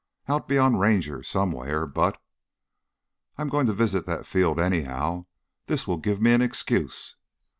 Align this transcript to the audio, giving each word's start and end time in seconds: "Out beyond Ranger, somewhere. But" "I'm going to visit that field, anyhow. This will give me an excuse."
"Out 0.27 0.47
beyond 0.47 0.79
Ranger, 0.79 1.21
somewhere. 1.21 1.85
But" 1.85 2.19
"I'm 3.37 3.49
going 3.49 3.67
to 3.67 3.73
visit 3.73 4.07
that 4.07 4.25
field, 4.25 4.59
anyhow. 4.59 5.25
This 5.67 5.85
will 5.85 5.97
give 5.99 6.19
me 6.19 6.31
an 6.31 6.41
excuse." 6.41 7.17